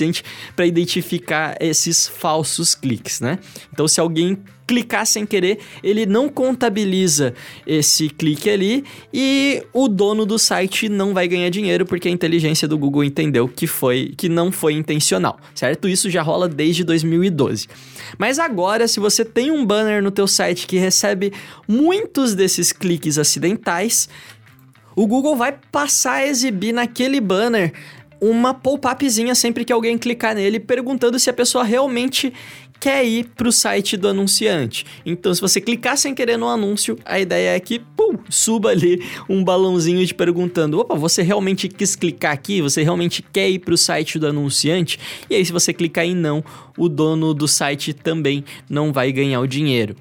para 0.56 0.66
identificar 0.66 1.56
esses 1.60 2.08
falsos 2.08 2.76
cliques, 2.76 3.20
né? 3.20 3.40
Então 3.72 3.88
se 3.88 4.00
alguém 4.00 4.38
clicar 4.70 5.04
sem 5.04 5.26
querer, 5.26 5.58
ele 5.82 6.06
não 6.06 6.30
contabiliza 6.30 7.34
esse 7.66 8.08
clique 8.08 8.48
ali 8.48 8.84
e 9.12 9.64
o 9.74 9.88
dono 9.88 10.28
do 10.28 10.38
site 10.38 10.88
não 10.88 11.12
vai 11.12 11.28
ganhar 11.28 11.50
dinheiro 11.50 11.88
porque 11.88 12.08
a 12.08 12.12
inteligência 12.12 12.68
do 12.68 12.78
Google 12.78 13.04
entendeu 13.04 13.48
que 13.48 13.66
foi 13.66 14.14
que 14.16 14.30
não 14.30 14.52
foi 14.52 14.74
intencional, 14.74 15.40
certo? 15.56 15.90
Isso 15.90 16.08
já 16.08 16.22
rola 16.22 16.48
desde 16.48 16.84
2012. 16.84 17.68
Mas 18.16 18.38
agora, 18.38 18.88
se 18.88 19.00
você 19.00 19.26
tem 19.26 19.50
um 19.50 19.66
banner 19.66 20.04
no 20.04 20.12
teu 20.12 20.28
site 20.28 20.68
que 20.68 20.78
recebe 20.78 21.34
muitos 21.68 22.36
desses 22.36 22.72
cliques 22.72 23.18
acidentais, 23.18 24.08
o 24.96 25.08
Google 25.08 25.36
vai 25.36 25.58
passar 25.72 26.16
a 26.16 26.28
exibir 26.28 26.74
naquele 26.74 27.20
banner 27.20 27.74
uma 28.22 28.54
pop-upzinha 28.54 29.34
sempre 29.36 29.64
que 29.64 29.74
alguém 29.74 29.98
clicar 29.98 30.36
nele, 30.36 30.60
perguntando 30.60 31.20
se 31.20 31.30
a 31.30 31.34
pessoa 31.34 31.64
realmente 31.64 32.34
quer 32.80 33.04
ir 33.04 33.26
para 33.36 33.48
o 33.48 33.52
site 33.52 33.98
do 33.98 34.08
anunciante. 34.08 34.86
Então, 35.06 35.34
se 35.34 35.42
você 35.42 35.60
clicar 35.60 35.98
sem 35.98 36.16
querer 36.16 36.38
no 36.38 36.48
anúncio, 36.48 36.98
a 37.06 37.20
ideia 37.20 37.56
é 37.56 37.60
que 37.60 37.80
pum, 37.80 38.18
suba 38.30 38.70
ali 38.70 39.04
um 39.28 39.44
balãozinho 39.44 40.06
te 40.06 40.14
perguntando: 40.14 40.80
opa, 40.80 40.96
você 40.96 41.22
realmente 41.22 41.68
quis 41.68 41.96
clicar 41.96 42.34
aqui? 42.34 42.62
Você 42.62 42.84
realmente 42.84 43.22
quer 43.22 43.50
ir 43.50 43.60
para 43.60 43.74
o 43.74 43.78
site 43.78 44.18
do 44.18 44.28
anunciante? 44.28 45.00
E 45.30 45.36
aí, 45.36 45.46
se 45.46 45.52
você 45.52 45.74
clicar 45.74 46.06
em 46.06 46.16
não, 46.16 46.44
o 46.78 46.88
dono 46.88 47.34
do 47.34 47.48
site 47.48 47.94
também 47.94 48.44
não 48.70 48.94
vai 48.94 49.12
ganhar 49.12 49.42
o 49.42 49.48
dinheiro. 49.48 49.96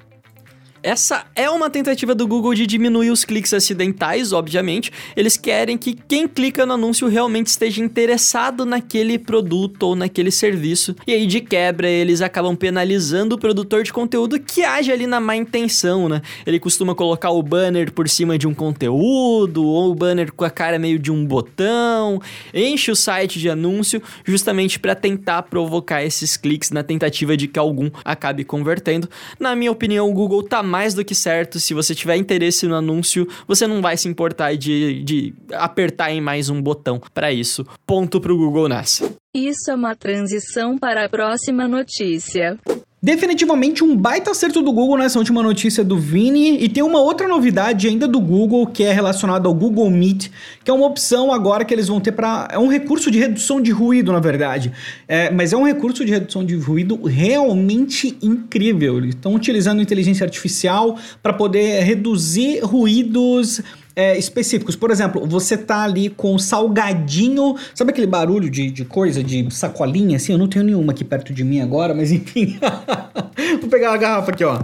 Essa 0.89 1.23
é 1.35 1.47
uma 1.47 1.69
tentativa 1.69 2.15
do 2.15 2.25
Google 2.25 2.55
de 2.55 2.65
diminuir 2.65 3.11
os 3.11 3.23
cliques 3.23 3.53
acidentais, 3.53 4.33
obviamente. 4.33 4.91
Eles 5.15 5.37
querem 5.37 5.77
que 5.77 5.93
quem 5.93 6.27
clica 6.27 6.65
no 6.65 6.73
anúncio 6.73 7.07
realmente 7.07 7.45
esteja 7.45 7.79
interessado 7.79 8.65
naquele 8.65 9.19
produto 9.19 9.83
ou 9.83 9.95
naquele 9.95 10.31
serviço. 10.31 10.95
E 11.05 11.13
aí, 11.13 11.27
de 11.27 11.41
quebra, 11.41 11.87
eles 11.87 12.21
acabam 12.21 12.55
penalizando 12.55 13.35
o 13.35 13.37
produtor 13.37 13.83
de 13.83 13.93
conteúdo 13.93 14.39
que 14.39 14.63
age 14.63 14.91
ali 14.91 15.05
na 15.05 15.19
má 15.19 15.35
intenção, 15.35 16.09
né? 16.09 16.23
Ele 16.43 16.59
costuma 16.59 16.95
colocar 16.95 17.29
o 17.29 17.43
banner 17.43 17.93
por 17.93 18.09
cima 18.09 18.35
de 18.35 18.47
um 18.47 18.53
conteúdo, 18.55 19.63
ou 19.63 19.91
o 19.91 19.93
banner 19.93 20.33
com 20.33 20.43
a 20.43 20.49
cara 20.49 20.79
meio 20.79 20.97
de 20.97 21.11
um 21.11 21.23
botão, 21.23 22.19
enche 22.51 22.89
o 22.89 22.95
site 22.95 23.37
de 23.37 23.47
anúncio, 23.47 24.01
justamente 24.25 24.79
para 24.79 24.95
tentar 24.95 25.43
provocar 25.43 26.03
esses 26.03 26.35
cliques 26.35 26.71
na 26.71 26.81
tentativa 26.81 27.37
de 27.37 27.47
que 27.47 27.59
algum 27.59 27.91
acabe 28.03 28.43
convertendo. 28.43 29.07
Na 29.39 29.55
minha 29.55 29.71
opinião, 29.71 30.09
o 30.09 30.13
Google 30.13 30.41
tá 30.41 30.63
mais 30.63 30.78
do 30.93 31.03
que 31.05 31.15
certo. 31.15 31.59
Se 31.59 31.73
você 31.73 31.93
tiver 31.93 32.15
interesse 32.15 32.65
no 32.67 32.75
anúncio, 32.75 33.27
você 33.47 33.67
não 33.67 33.81
vai 33.81 33.97
se 33.97 34.07
importar 34.07 34.55
de, 34.55 35.03
de 35.03 35.33
apertar 35.53 36.11
em 36.11 36.21
mais 36.21 36.49
um 36.49 36.61
botão 36.61 37.01
para 37.13 37.31
isso. 37.31 37.65
Ponto 37.85 38.19
pro 38.19 38.37
Google 38.37 38.67
nessa. 38.69 39.13
Isso 39.33 39.69
é 39.69 39.75
uma 39.75 39.95
transição 39.95 40.77
para 40.77 41.05
a 41.05 41.09
próxima 41.09 41.67
notícia. 41.67 42.57
Definitivamente 43.01 43.81
um 43.81 43.95
baita 43.95 44.31
acerto 44.31 44.61
do 44.61 44.73
Google 44.73 44.97
nessa 44.97 45.17
última 45.17 45.41
notícia 45.41 45.85
do 45.85 45.97
Vini. 45.97 46.61
E 46.61 46.67
tem 46.67 46.83
uma 46.83 46.99
outra 46.99 47.29
novidade 47.29 47.87
ainda 47.87 48.05
do 48.05 48.19
Google 48.19 48.67
que 48.67 48.83
é 48.83 48.91
relacionada 48.91 49.47
ao 49.47 49.53
Google 49.53 49.89
Meet, 49.89 50.29
que 50.65 50.69
é 50.69 50.73
uma 50.73 50.85
opção 50.85 51.31
agora 51.31 51.63
que 51.63 51.73
eles 51.73 51.87
vão 51.87 52.01
ter 52.01 52.11
para. 52.11 52.49
É 52.51 52.59
um 52.59 52.67
recurso 52.67 53.09
de 53.09 53.17
redução 53.17 53.61
de 53.61 53.71
ruído, 53.71 54.11
na 54.11 54.19
verdade. 54.19 54.73
É, 55.07 55.31
mas 55.31 55.53
é 55.53 55.57
um 55.57 55.65
recurso 55.65 56.03
de 56.03 56.11
redução 56.11 56.43
de 56.43 56.55
ruído 56.57 57.01
realmente 57.03 58.17
incrível. 58.21 58.97
Eles 58.97 59.15
estão 59.15 59.33
utilizando 59.33 59.81
inteligência 59.81 60.25
artificial 60.25 60.97
para 61.23 61.31
poder 61.31 61.81
reduzir 61.83 62.59
ruídos 62.65 63.61
é, 63.99 64.17
específicos. 64.17 64.77
Por 64.77 64.91
exemplo, 64.91 65.27
você 65.27 65.57
tá 65.57 65.83
ali 65.83 66.09
com 66.09 66.39
salgadinho. 66.39 67.57
Sabe 67.75 67.91
aquele 67.91 68.07
barulho 68.07 68.49
de, 68.49 68.71
de 68.71 68.85
coisa, 68.85 69.21
de 69.21 69.53
sacolinha 69.53 70.15
assim? 70.15 70.31
Eu 70.31 70.37
não 70.37 70.47
tenho 70.47 70.63
nenhuma 70.63 70.93
aqui 70.93 71.03
perto 71.03 71.33
de 71.33 71.43
mim 71.43 71.59
agora, 71.59 71.93
mas 71.93 72.09
enfim. 72.09 72.57
Vou 73.59 73.69
pegar 73.69 73.93
a 73.93 73.97
garrafa 73.97 74.31
aqui, 74.31 74.45
ó 74.45 74.57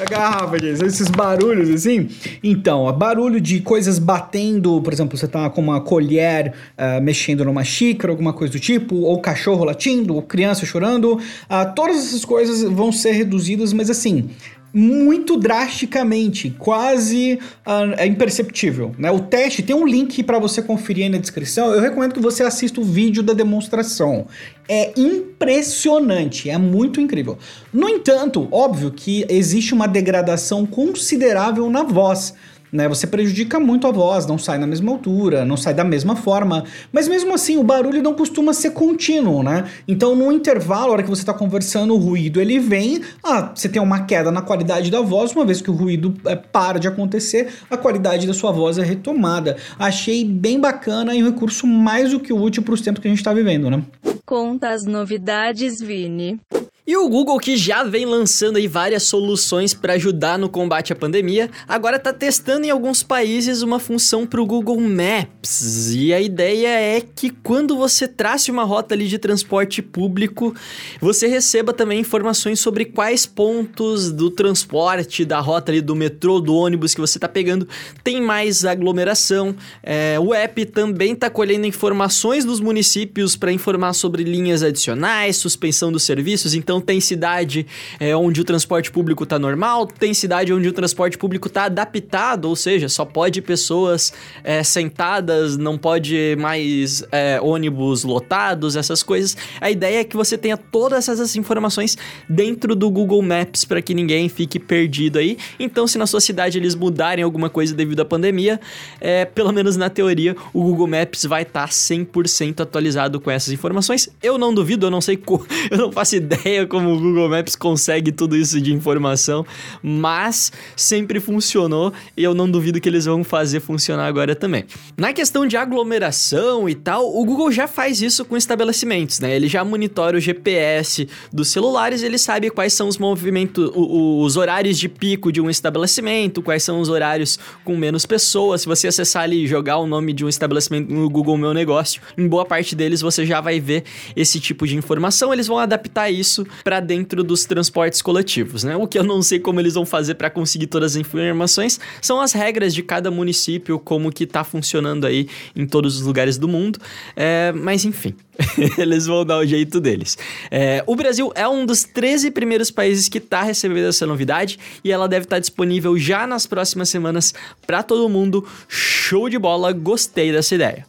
a 0.00 0.04
garrafa 0.04 0.56
esses 0.56 1.08
barulhos 1.08 1.70
assim. 1.70 2.08
Então, 2.42 2.92
barulho 2.92 3.40
de 3.40 3.60
coisas 3.60 4.00
batendo, 4.00 4.80
por 4.82 4.92
exemplo, 4.92 5.16
você 5.16 5.28
tá 5.28 5.48
com 5.48 5.60
uma 5.60 5.80
colher 5.80 6.52
uh, 6.76 7.00
mexendo 7.00 7.44
numa 7.44 7.62
xícara, 7.62 8.12
alguma 8.12 8.32
coisa 8.32 8.52
do 8.52 8.58
tipo, 8.58 8.96
ou 8.96 9.20
cachorro 9.20 9.64
latindo, 9.64 10.16
ou 10.16 10.22
criança 10.22 10.66
chorando. 10.66 11.14
Uh, 11.14 11.74
todas 11.76 11.98
essas 11.98 12.24
coisas 12.24 12.62
vão 12.62 12.90
ser 12.90 13.12
reduzidas, 13.12 13.72
mas 13.72 13.88
assim, 13.88 14.28
muito 14.72 15.36
drasticamente, 15.36 16.54
quase 16.58 17.38
uh, 17.66 18.04
imperceptível. 18.04 18.94
Né? 18.98 19.10
O 19.10 19.20
teste 19.20 19.62
tem 19.62 19.76
um 19.76 19.86
link 19.86 20.22
para 20.22 20.38
você 20.38 20.62
conferir 20.62 21.04
aí 21.04 21.10
na 21.10 21.18
descrição. 21.18 21.72
Eu 21.72 21.80
recomendo 21.80 22.14
que 22.14 22.20
você 22.20 22.42
assista 22.42 22.80
o 22.80 22.84
vídeo 22.84 23.22
da 23.22 23.32
demonstração. 23.32 24.26
É 24.68 24.92
impressionante, 24.96 26.48
é 26.48 26.56
muito 26.56 27.00
incrível. 27.00 27.36
No 27.72 27.88
entanto, 27.88 28.48
óbvio 28.50 28.90
que 28.90 29.26
existe 29.28 29.74
uma 29.74 29.86
degradação 29.86 30.64
considerável 30.64 31.68
na 31.68 31.82
voz 31.82 32.34
né? 32.72 32.88
Você 32.88 33.06
prejudica 33.06 33.60
muito 33.60 33.86
a 33.86 33.92
voz, 33.92 34.26
não 34.26 34.38
sai 34.38 34.56
na 34.58 34.66
mesma 34.66 34.90
altura, 34.90 35.44
não 35.44 35.56
sai 35.56 35.74
da 35.74 35.84
mesma 35.84 36.16
forma. 36.16 36.64
Mas 36.90 37.06
mesmo 37.06 37.34
assim, 37.34 37.58
o 37.58 37.62
barulho 37.62 38.02
não 38.02 38.14
costuma 38.14 38.54
ser 38.54 38.70
contínuo, 38.70 39.42
né? 39.42 39.66
Então, 39.86 40.16
no 40.16 40.32
intervalo, 40.32 40.88
a 40.88 40.92
hora 40.92 41.02
que 41.02 41.10
você 41.10 41.22
está 41.22 41.34
conversando, 41.34 41.94
o 41.94 41.98
ruído 41.98 42.40
ele 42.40 42.58
vem, 42.58 43.02
ah, 43.22 43.52
você 43.54 43.68
tem 43.68 43.82
uma 43.82 44.04
queda 44.04 44.30
na 44.30 44.40
qualidade 44.40 44.90
da 44.90 45.02
voz, 45.02 45.32
uma 45.32 45.44
vez 45.44 45.60
que 45.60 45.70
o 45.70 45.74
ruído 45.74 46.14
é, 46.24 46.34
para 46.34 46.78
de 46.78 46.88
acontecer, 46.88 47.48
a 47.70 47.76
qualidade 47.76 48.26
da 48.26 48.32
sua 48.32 48.50
voz 48.50 48.78
é 48.78 48.82
retomada. 48.82 49.56
Achei 49.78 50.24
bem 50.24 50.58
bacana 50.58 51.14
e 51.14 51.22
um 51.22 51.26
recurso 51.26 51.66
mais 51.66 52.10
do 52.10 52.20
que 52.20 52.32
útil 52.32 52.62
para 52.62 52.74
os 52.74 52.80
tempos 52.80 53.02
que 53.02 53.08
a 53.08 53.10
gente 53.10 53.18
está 53.18 53.34
vivendo, 53.34 53.68
né? 53.68 53.82
Conta 54.24 54.70
as 54.70 54.86
novidades, 54.86 55.80
Vini. 55.80 56.40
E 56.84 56.96
o 56.96 57.08
Google, 57.08 57.38
que 57.38 57.56
já 57.56 57.84
vem 57.84 58.04
lançando 58.04 58.56
aí 58.56 58.66
várias 58.66 59.04
soluções 59.04 59.72
para 59.72 59.92
ajudar 59.92 60.36
no 60.36 60.48
combate 60.48 60.92
à 60.92 60.96
pandemia, 60.96 61.48
agora 61.68 61.96
está 61.96 62.12
testando 62.12 62.66
em 62.66 62.70
alguns 62.70 63.04
países 63.04 63.62
uma 63.62 63.78
função 63.78 64.26
para 64.26 64.42
o 64.42 64.46
Google 64.46 64.80
Maps. 64.80 65.94
E 65.94 66.12
a 66.12 66.20
ideia 66.20 66.66
é 66.66 67.00
que 67.00 67.30
quando 67.30 67.76
você 67.76 68.08
trace 68.08 68.50
uma 68.50 68.64
rota 68.64 68.96
ali 68.96 69.06
de 69.06 69.16
transporte 69.16 69.80
público, 69.80 70.56
você 71.00 71.28
receba 71.28 71.72
também 71.72 72.00
informações 72.00 72.58
sobre 72.58 72.84
quais 72.84 73.26
pontos 73.26 74.10
do 74.10 74.28
transporte, 74.28 75.24
da 75.24 75.38
rota 75.38 75.70
ali 75.70 75.80
do 75.80 75.94
metrô, 75.94 76.40
do 76.40 76.52
ônibus 76.52 76.96
que 76.96 77.00
você 77.00 77.16
está 77.16 77.28
pegando, 77.28 77.68
tem 78.02 78.20
mais 78.20 78.64
aglomeração. 78.64 79.54
É, 79.84 80.18
o 80.18 80.34
app 80.34 80.66
também 80.66 81.12
está 81.12 81.30
colhendo 81.30 81.64
informações 81.64 82.44
dos 82.44 82.58
municípios 82.58 83.36
para 83.36 83.52
informar 83.52 83.92
sobre 83.92 84.24
linhas 84.24 84.64
adicionais, 84.64 85.36
suspensão 85.36 85.92
dos 85.92 86.02
serviços. 86.02 86.54
Então, 86.54 86.81
tem 86.82 87.00
cidade 87.00 87.66
é, 87.98 88.14
onde 88.16 88.40
o 88.40 88.44
transporte 88.44 88.90
público 88.90 89.24
tá 89.24 89.38
normal, 89.38 89.86
tem 89.86 90.12
cidade 90.12 90.52
onde 90.52 90.68
o 90.68 90.72
transporte 90.72 91.16
público 91.16 91.48
tá 91.48 91.64
adaptado, 91.64 92.46
ou 92.46 92.56
seja, 92.56 92.88
só 92.88 93.04
pode 93.04 93.40
pessoas 93.40 94.12
é, 94.44 94.62
sentadas, 94.62 95.56
não 95.56 95.78
pode 95.78 96.36
mais 96.38 97.04
é, 97.12 97.40
ônibus 97.40 98.04
lotados, 98.04 98.76
essas 98.76 99.02
coisas. 99.02 99.36
A 99.60 99.70
ideia 99.70 100.00
é 100.00 100.04
que 100.04 100.16
você 100.16 100.36
tenha 100.36 100.56
todas 100.56 101.08
essas 101.08 101.36
informações 101.36 101.96
dentro 102.28 102.74
do 102.74 102.90
Google 102.90 103.22
Maps 103.22 103.64
para 103.64 103.80
que 103.80 103.94
ninguém 103.94 104.28
fique 104.28 104.58
perdido 104.58 105.18
aí. 105.18 105.38
Então, 105.58 105.86
se 105.86 105.98
na 105.98 106.06
sua 106.06 106.20
cidade 106.20 106.58
eles 106.58 106.74
mudarem 106.74 107.24
alguma 107.24 107.48
coisa 107.48 107.74
devido 107.74 108.00
à 108.00 108.04
pandemia, 108.04 108.60
é, 109.00 109.24
pelo 109.24 109.52
menos 109.52 109.76
na 109.76 109.88
teoria, 109.88 110.36
o 110.52 110.62
Google 110.62 110.86
Maps 110.86 111.24
vai 111.24 111.42
estar 111.42 111.68
tá 111.68 111.72
100% 111.72 112.60
atualizado 112.60 113.20
com 113.20 113.30
essas 113.30 113.52
informações. 113.52 114.08
Eu 114.22 114.38
não 114.38 114.52
duvido, 114.52 114.86
eu 114.86 114.90
não 114.90 115.00
sei, 115.00 115.18
eu 115.70 115.78
não 115.78 115.92
faço 115.92 116.16
ideia 116.16 116.61
ideia 116.62 116.66
como 116.66 116.92
o 116.92 116.98
Google 116.98 117.28
Maps 117.28 117.54
consegue 117.56 118.10
tudo 118.12 118.36
isso 118.36 118.60
de 118.60 118.72
informação, 118.72 119.44
mas 119.82 120.52
sempre 120.76 121.20
funcionou 121.20 121.92
e 122.16 122.22
eu 122.22 122.34
não 122.34 122.50
duvido 122.50 122.80
que 122.80 122.88
eles 122.88 123.04
vão 123.04 123.22
fazer 123.22 123.60
funcionar 123.60 124.06
agora 124.06 124.34
também. 124.34 124.64
Na 124.96 125.12
questão 125.12 125.46
de 125.46 125.56
aglomeração 125.56 126.68
e 126.68 126.74
tal, 126.74 127.14
o 127.14 127.24
Google 127.24 127.50
já 127.52 127.66
faz 127.66 128.00
isso 128.00 128.24
com 128.24 128.36
estabelecimentos, 128.36 129.20
né? 129.20 129.34
Ele 129.34 129.48
já 129.48 129.64
monitora 129.64 130.16
o 130.16 130.20
GPS 130.20 131.08
dos 131.32 131.48
celulares, 131.48 132.02
ele 132.02 132.18
sabe 132.18 132.50
quais 132.50 132.72
são 132.72 132.88
os 132.88 132.98
movimentos, 132.98 133.70
os 133.74 134.36
horários 134.36 134.78
de 134.78 134.88
pico 134.88 135.32
de 135.32 135.40
um 135.40 135.50
estabelecimento, 135.50 136.42
quais 136.42 136.62
são 136.62 136.80
os 136.80 136.88
horários 136.88 137.38
com 137.64 137.76
menos 137.76 138.06
pessoas. 138.06 138.62
Se 138.62 138.66
você 138.66 138.88
acessar 138.88 139.24
ali 139.24 139.44
e 139.44 139.46
jogar 139.46 139.78
o 139.78 139.86
nome 139.86 140.12
de 140.12 140.24
um 140.24 140.28
estabelecimento 140.28 140.92
no 140.92 141.08
Google 141.08 141.36
Meu 141.36 141.52
Negócio, 141.52 142.00
em 142.16 142.26
boa 142.26 142.44
parte 142.44 142.74
deles 142.74 143.00
você 143.00 143.26
já 143.26 143.40
vai 143.40 143.60
ver 143.60 143.84
esse 144.14 144.38
tipo 144.40 144.66
de 144.66 144.76
informação. 144.76 145.32
Eles 145.32 145.46
vão 145.46 145.58
adaptar 145.58 146.10
isso 146.10 146.46
para 146.64 146.80
dentro 146.80 147.22
dos 147.22 147.44
transportes 147.44 148.02
coletivos, 148.02 148.64
né? 148.64 148.76
O 148.76 148.86
que 148.86 148.98
eu 148.98 149.04
não 149.04 149.22
sei 149.22 149.38
como 149.38 149.60
eles 149.60 149.74
vão 149.74 149.86
fazer 149.86 150.14
para 150.14 150.30
conseguir 150.30 150.66
todas 150.66 150.92
as 150.92 150.96
informações 150.96 151.78
são 152.00 152.20
as 152.20 152.32
regras 152.32 152.74
de 152.74 152.82
cada 152.82 153.10
município, 153.10 153.78
como 153.78 154.10
que 154.10 154.26
tá 154.26 154.44
funcionando 154.44 155.06
aí 155.06 155.28
em 155.54 155.66
todos 155.66 155.96
os 155.96 156.02
lugares 156.02 156.38
do 156.38 156.48
mundo. 156.48 156.78
É, 157.16 157.52
mas 157.52 157.84
enfim, 157.84 158.14
eles 158.78 159.06
vão 159.06 159.24
dar 159.24 159.38
o 159.38 159.46
jeito 159.46 159.80
deles. 159.80 160.16
É, 160.50 160.82
o 160.86 160.96
Brasil 160.96 161.32
é 161.34 161.46
um 161.48 161.64
dos 161.64 161.84
13 161.84 162.30
primeiros 162.30 162.70
países 162.70 163.08
que 163.08 163.18
está 163.18 163.42
recebendo 163.42 163.88
essa 163.88 164.06
novidade 164.06 164.58
e 164.82 164.90
ela 164.90 165.08
deve 165.08 165.24
estar 165.24 165.36
tá 165.36 165.40
disponível 165.40 165.98
já 165.98 166.26
nas 166.26 166.46
próximas 166.46 166.88
semanas 166.88 167.34
para 167.66 167.82
todo 167.82 168.08
mundo. 168.08 168.46
Show 168.68 169.28
de 169.28 169.38
bola, 169.38 169.72
gostei 169.72 170.32
dessa 170.32 170.54
ideia. 170.54 170.86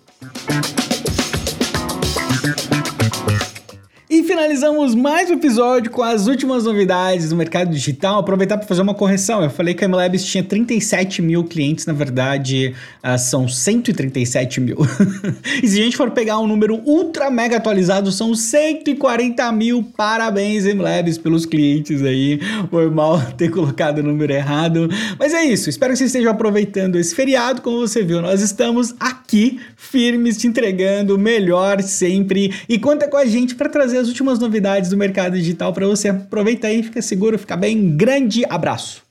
Finalizamos 4.43 4.93
mais 4.93 5.29
um 5.29 5.35
episódio 5.35 5.89
com 5.89 6.03
as 6.03 6.27
últimas 6.27 6.65
novidades 6.65 7.29
do 7.29 7.35
mercado 7.35 7.71
digital. 7.71 8.19
Aproveitar 8.19 8.57
para 8.57 8.67
fazer 8.67 8.81
uma 8.81 8.93
correção. 8.93 9.41
Eu 9.41 9.49
falei 9.49 9.73
que 9.73 9.85
a 9.85 9.87
MLabs 9.87 10.25
tinha 10.25 10.43
37 10.43 11.21
mil 11.21 11.45
clientes, 11.45 11.85
na 11.85 11.93
verdade 11.93 12.75
uh, 13.01 13.17
são 13.17 13.47
137 13.47 14.59
mil. 14.59 14.77
e 15.63 15.67
se 15.67 15.79
a 15.79 15.83
gente 15.83 15.95
for 15.95 16.11
pegar 16.11 16.39
um 16.39 16.47
número 16.47 16.81
ultra 16.85 17.31
mega 17.31 17.55
atualizado, 17.55 18.11
são 18.11 18.35
140 18.35 19.49
mil. 19.53 19.81
Parabéns, 19.95 20.65
MLabs, 20.65 21.17
pelos 21.17 21.45
clientes 21.45 22.01
aí. 22.01 22.41
Foi 22.69 22.89
mal 22.89 23.21
ter 23.37 23.49
colocado 23.49 23.99
o 23.99 24.03
número 24.03 24.33
errado. 24.33 24.89
Mas 25.17 25.33
é 25.33 25.45
isso. 25.45 25.69
Espero 25.69 25.93
que 25.93 25.99
você 25.99 26.05
esteja 26.05 26.31
aproveitando 26.31 26.97
esse 26.97 27.15
feriado. 27.15 27.61
Como 27.61 27.79
você 27.79 28.03
viu, 28.03 28.21
nós 28.21 28.41
estamos 28.41 28.93
aqui 28.99 29.61
firmes, 29.77 30.37
te 30.37 30.47
entregando 30.47 31.15
o 31.15 31.17
melhor 31.17 31.81
sempre. 31.81 32.53
E 32.67 32.77
conta 32.77 33.07
com 33.07 33.15
a 33.15 33.25
gente 33.25 33.55
para 33.55 33.69
trazer 33.69 33.99
as 33.99 34.09
últimas 34.09 34.32
novidades 34.39 34.89
do 34.89 34.97
mercado 34.97 35.37
digital 35.37 35.73
para 35.73 35.87
você. 35.87 36.09
Aproveita 36.09 36.67
aí, 36.67 36.83
fica 36.83 37.01
seguro, 37.01 37.37
fica 37.37 37.55
bem. 37.55 37.95
Grande 37.95 38.43
abraço. 38.49 39.03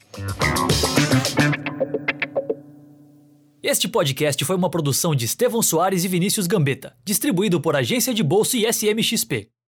Este 3.62 3.88
podcast 3.88 4.44
foi 4.44 4.56
uma 4.56 4.68
produção 4.68 5.14
de 5.14 5.24
Estevão 5.24 5.62
Soares 5.62 6.04
e 6.04 6.08
Vinícius 6.08 6.46
Gambetta, 6.46 6.94
distribuído 7.04 7.60
por 7.60 7.76
Agência 7.76 8.12
de 8.12 8.22
Bolsa 8.22 8.56
e 8.56 8.66
SMXP. 8.66 9.48